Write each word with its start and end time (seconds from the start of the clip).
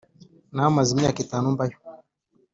nahamaze 0.53 0.89
imyaka 0.93 1.19
itanu 1.25 1.47
mbayo 1.53 1.77